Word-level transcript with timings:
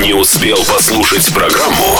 Не 0.00 0.14
успел 0.14 0.56
послушать 0.64 1.26
программу? 1.34 1.98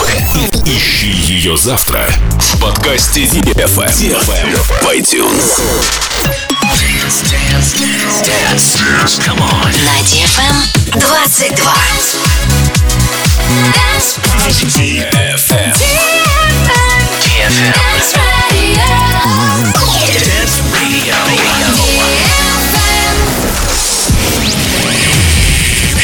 Ищи 0.65 1.11
ее 1.11 1.59
завтра 1.59 2.09
в 2.41 2.59
подкасте 2.59 3.25
DFM 3.25 4.17
в 4.17 4.87
iTunes. 4.95 5.61
На 9.85 10.01
DFM 10.07 10.57
22. 10.99 11.75
Dance 13.75 14.19
DFM. 14.65 15.75
DFM. 17.35 17.59
Dance 20.25 20.63
Radio. 20.73 21.19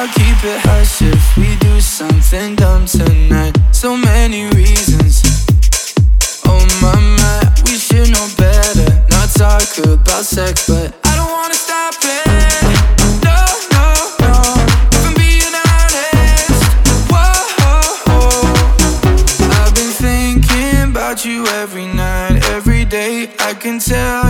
I'll 0.00 0.08
keep 0.08 0.44
it 0.44 0.58
hush 0.60 1.02
if 1.02 1.36
we 1.36 1.56
do 1.56 1.78
something 1.78 2.56
dumb 2.56 2.86
tonight. 2.86 3.54
So 3.70 3.98
many 3.98 4.44
reasons. 4.56 5.20
Oh 6.46 6.64
my 6.80 6.96
my, 7.20 7.52
we 7.66 7.76
should 7.76 8.10
know 8.10 8.26
better. 8.38 8.88
Not 9.10 9.28
talk 9.28 9.68
about 9.84 10.24
sex, 10.24 10.66
but 10.66 10.96
I 11.04 11.16
don't 11.16 11.30
wanna 11.30 11.52
stop 11.52 11.94
it. 12.02 12.30
You 21.22 21.44
every 21.48 21.84
night, 21.84 22.42
every 22.46 22.86
day. 22.86 23.28
I 23.40 23.52
can 23.52 23.78
tell 23.78 24.29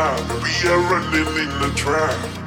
time. 0.00 0.42
We 0.42 0.68
are 0.70 0.78
running 0.90 1.28
in 1.36 1.50
the 1.60 1.72
trap. 1.76 2.39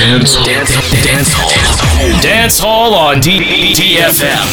Dance, 0.00 0.34
dance, 0.46 0.70
dance 1.04 1.28
hall. 1.34 2.20
Dance 2.22 2.58
hall 2.58 2.94
on 2.94 3.20
D- 3.20 3.74
DFM. 3.74 4.48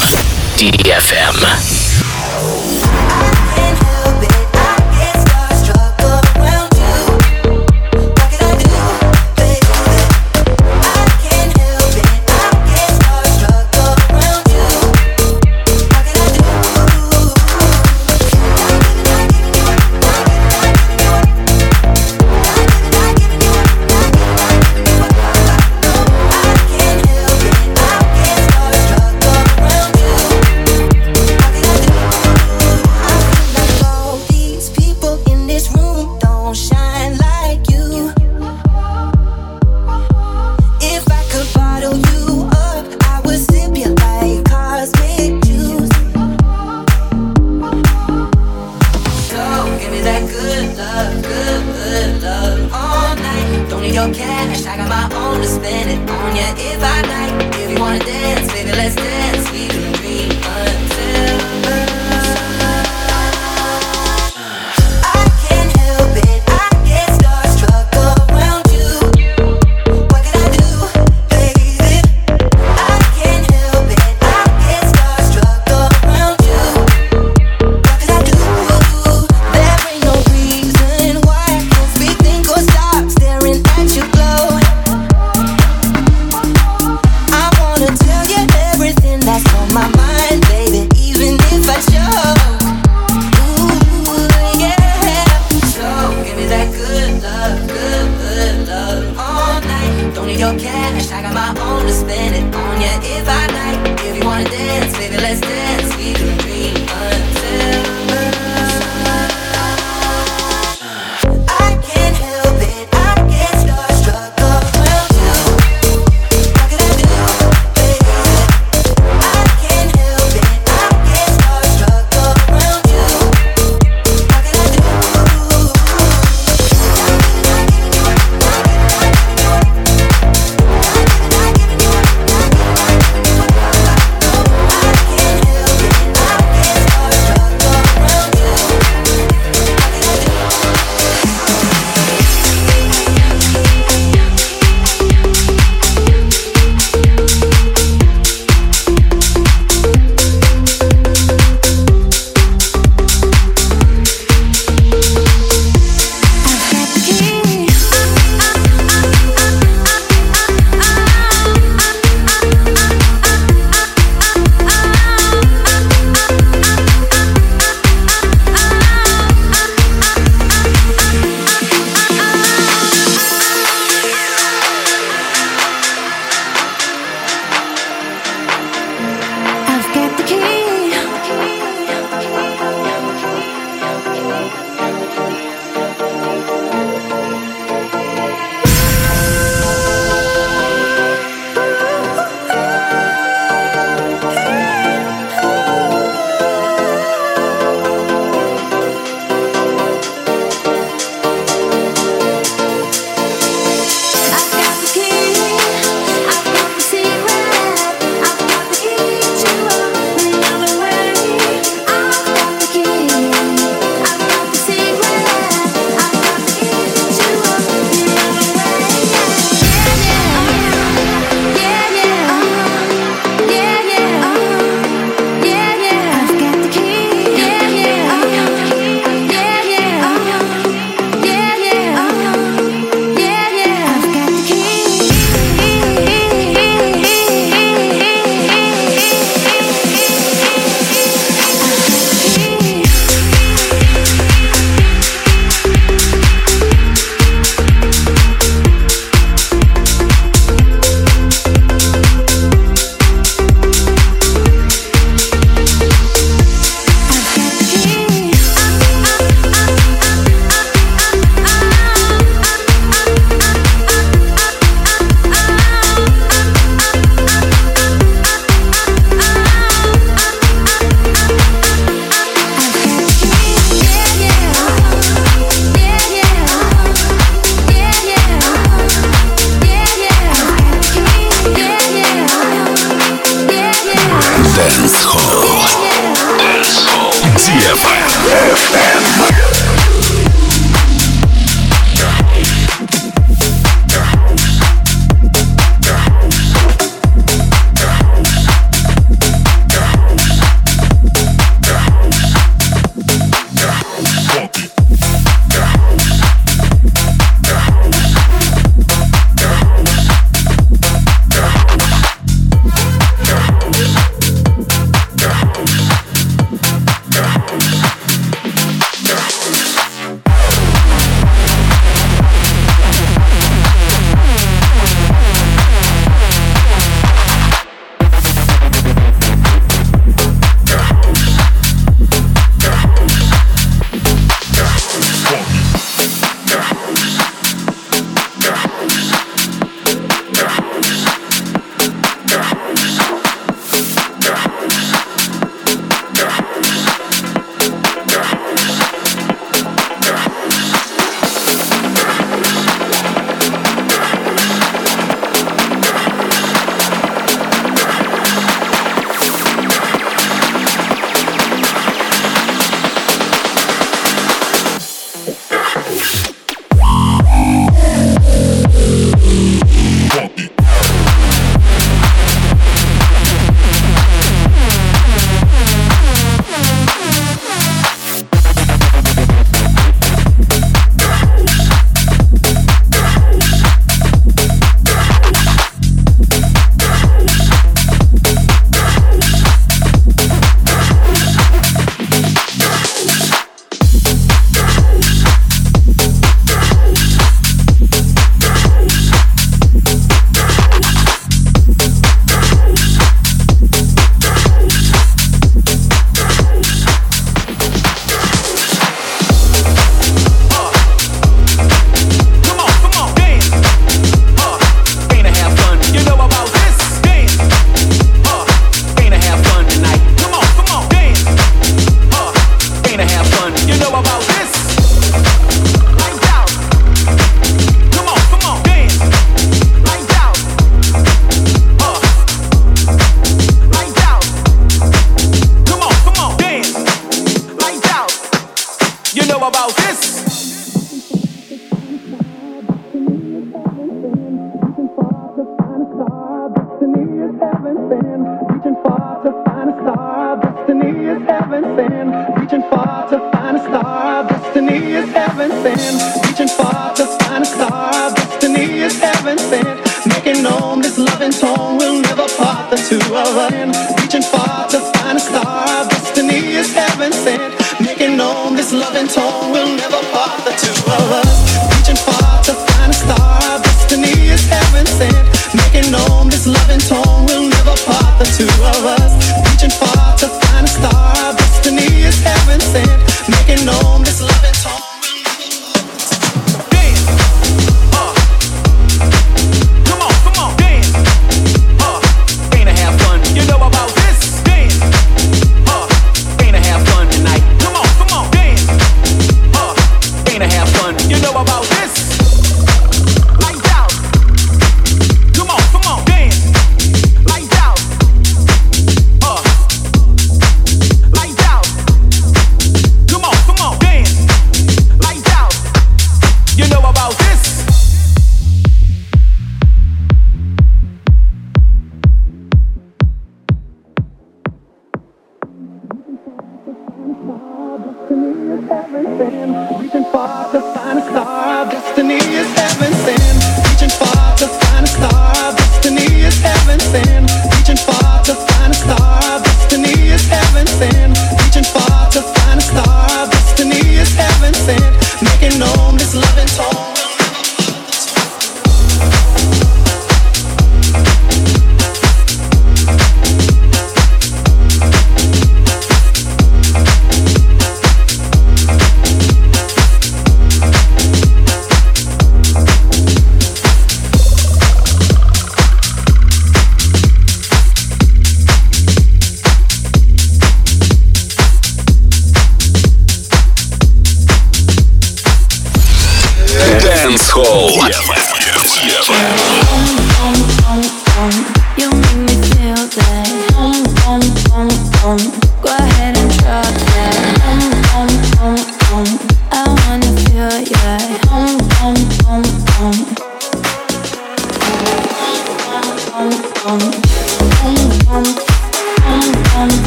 need 100.37 100.41
your 100.41 100.59
cash. 100.59 101.11
I 101.11 101.21
got 101.21 101.33
my 101.33 101.61
own 101.61 101.85
to 101.85 101.91
spend 101.91 102.35
it 102.35 102.55
on 102.55 102.81
ya 102.81 102.99
if 103.01 103.27
I 103.27 103.47
like. 103.57 104.01
If 104.01 104.17
you 104.17 104.25
wanna 104.25 104.45
dance, 104.45 104.97
baby, 104.97 105.17
let's 105.17 105.41
dance. 105.41 105.95
We 105.97 106.13
can 106.13 106.37
dream 106.39 106.75
until. 106.75 108.16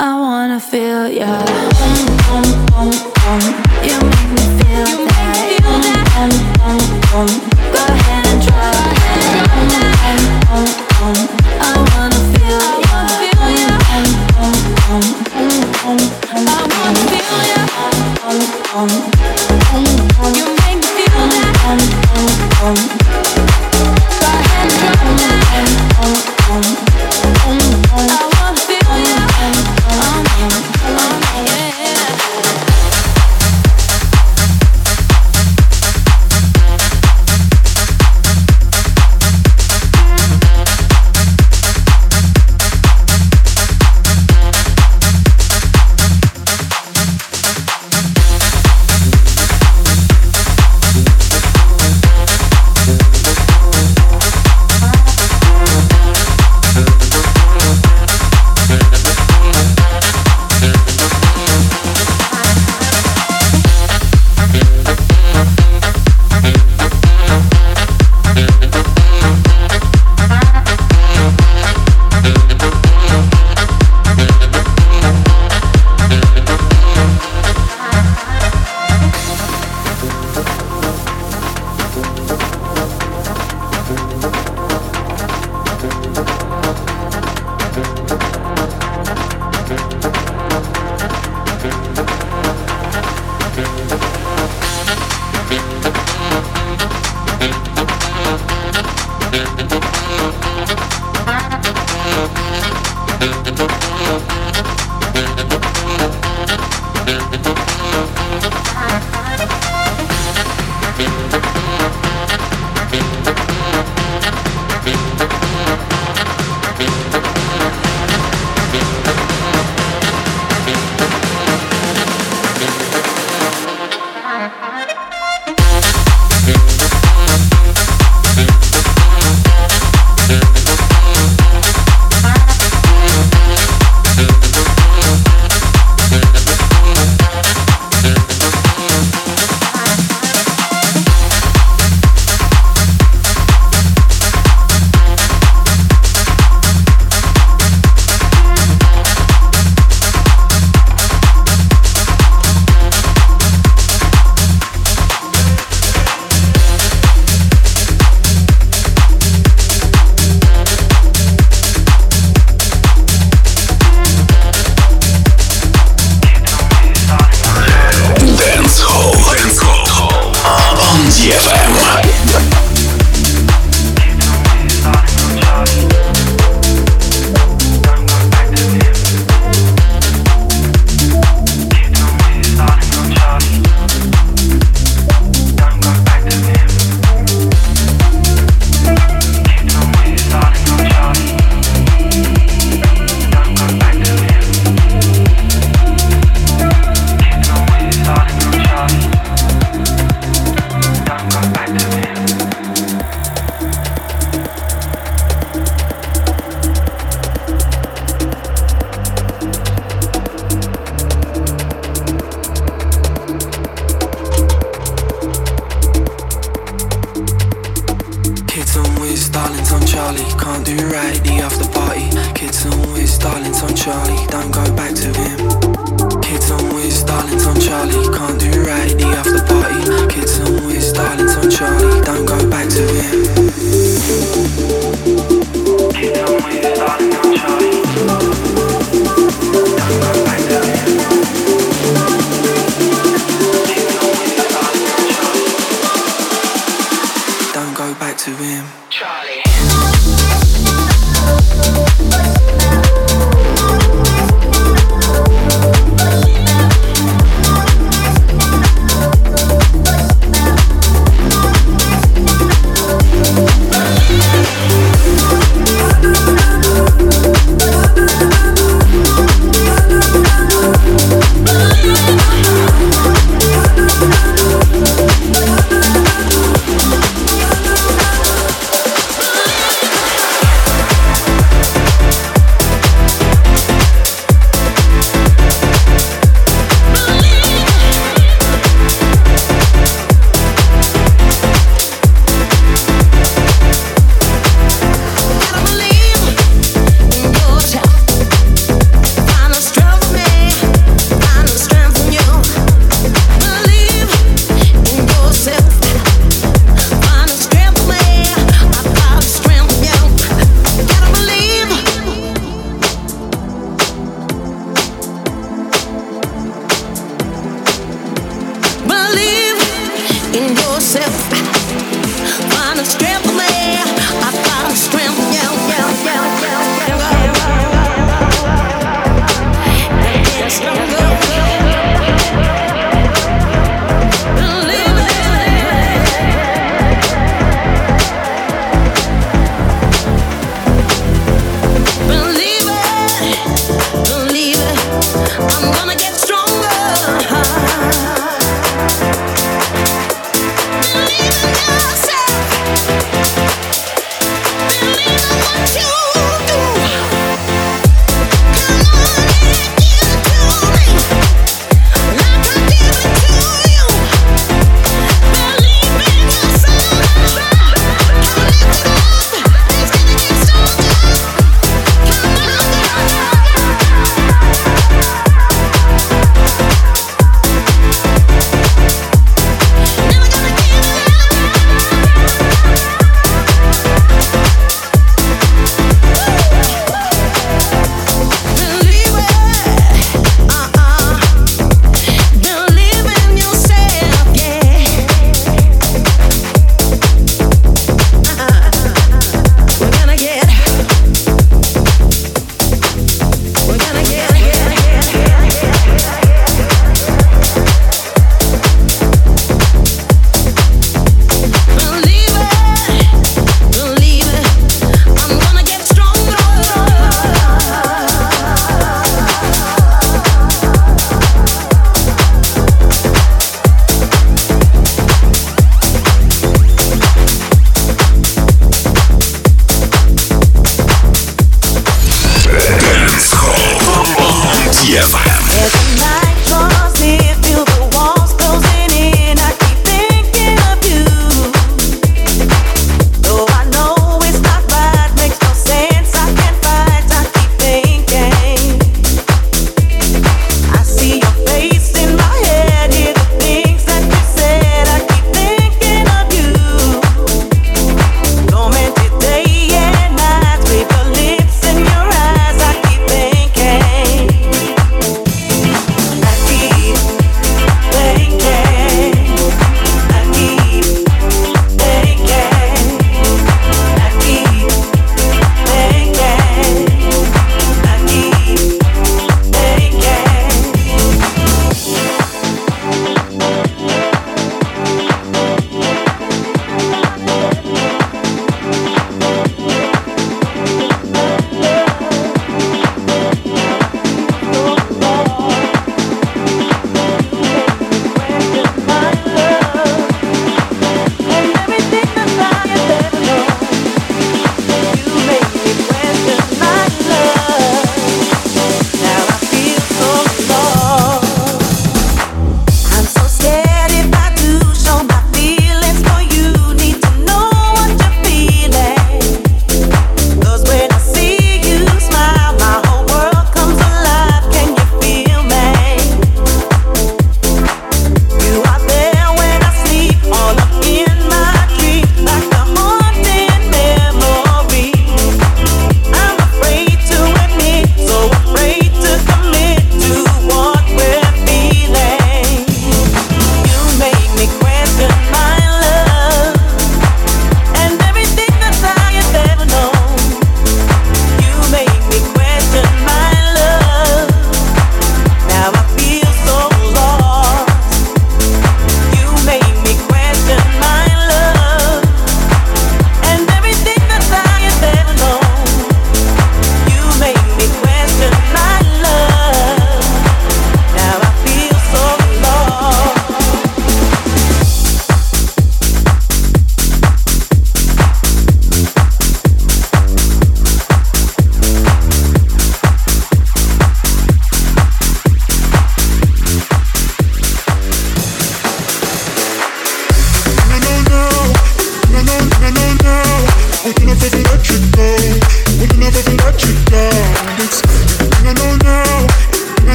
I 0.00 0.14
wanna 0.20 0.60
feel. 0.60 1.08
You 1.08 1.26
make 3.98 4.30
me 4.30 4.44
feel 4.58 4.86
that. 5.08 5.48
Go 7.72 7.80
ahead 7.82 8.26
and 8.26 8.40
try. 8.46 8.72
I 11.60 11.62
wanna 11.90 12.20
feel. 12.30 12.62
I 12.70 12.72
wanna 16.70 17.02
feel. 17.02 17.18
You 20.36 20.46
make 20.62 20.78
me 20.78 20.88
feel 20.94 21.26
that. 21.28 21.48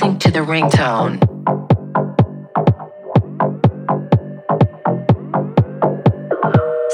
dancing 0.00 0.18
to 0.18 0.30
the 0.30 0.40
ringtone. 0.40 1.18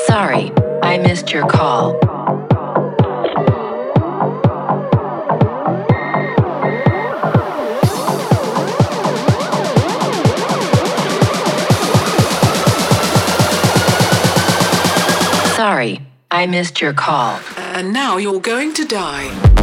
Sorry, 0.07 0.53
I 0.83 0.99
missed 0.99 1.33
your 1.33 1.47
call. 1.47 1.99
Sorry, 15.57 16.01
I 16.31 16.47
missed 16.47 16.81
your 16.81 16.93
call. 16.93 17.41
And 17.57 17.93
now 17.93 18.17
you're 18.17 18.41
going 18.41 18.73
to 18.75 18.85
die. 18.85 19.56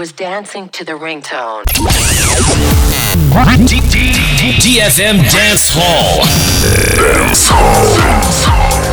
was 0.00 0.12
dancing 0.12 0.66
to 0.70 0.82
the 0.82 0.92
ringtone. 0.92 1.66
DFM 4.62 5.16
Dance 5.30 5.68
Hall. 5.74 6.24
Dance 6.96 7.48
Hall. 7.50 7.98
Dance 7.98 8.44
Hall. 8.46 8.89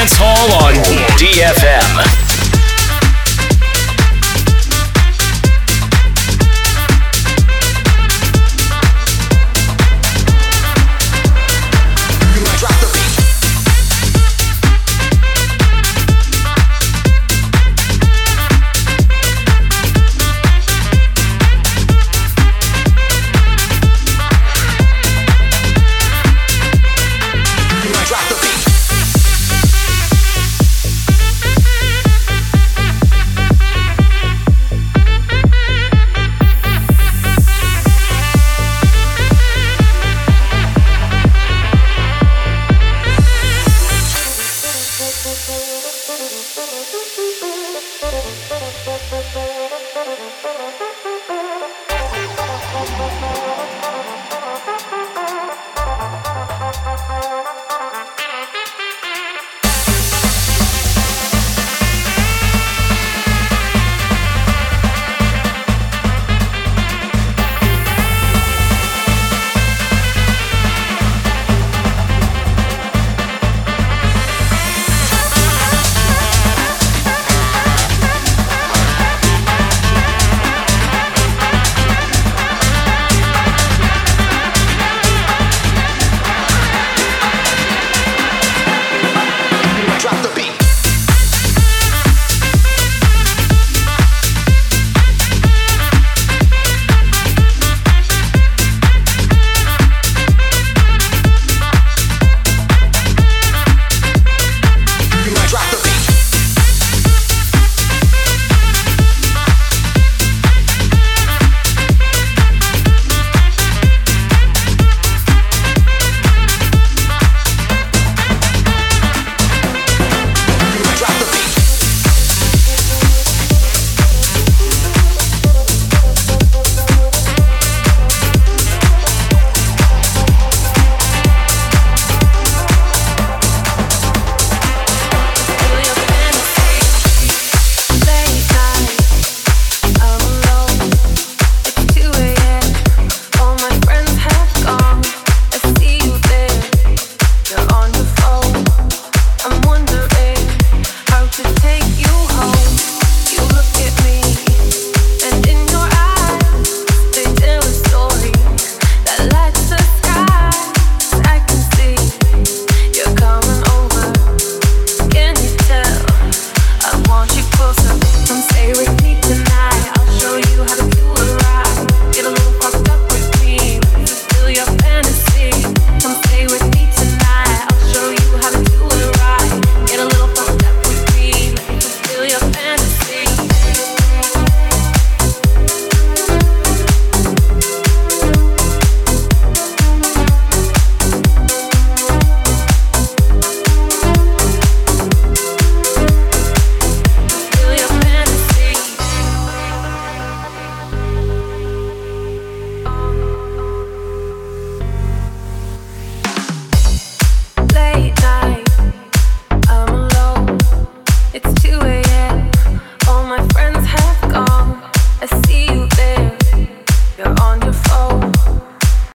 Dance 0.00 0.16
Hall 0.16 0.64
on 0.64 0.72
DFM. 1.18 2.29